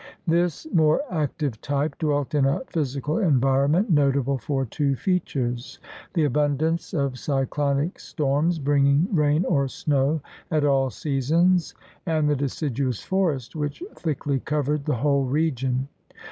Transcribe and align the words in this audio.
This 0.25 0.65
more 0.73 1.01
active 1.11 1.61
type 1.61 1.95
dwelt 1.99 2.33
in 2.33 2.45
a 2.47 2.61
physical 2.65 3.17
environ^ 3.17 3.69
ment 3.69 3.91
notable 3.91 4.39
for 4.39 4.65
two 4.65 4.95
features— 4.95 5.77
the 6.15 6.23
abundance 6.25 6.91
of 6.91 7.11
120 7.11 7.21
THE 7.21 7.29
RED 7.29 7.37
MAN'S 7.41 7.49
CONTINENT 7.53 7.99
cyclonic 7.99 7.99
storms 7.99 8.57
bringing 8.57 9.07
rain 9.13 9.45
or 9.45 9.67
snow 9.67 10.19
at 10.49 10.65
all 10.65 10.89
seasons 10.89 11.75
and 12.07 12.27
the 12.27 12.35
deciduous 12.35 13.03
forest 13.03 13.55
which 13.55 13.83
thickly 13.93 14.39
covered 14.39 14.85
the 14.85 14.95
whole 14.95 15.25
region. 15.25 15.87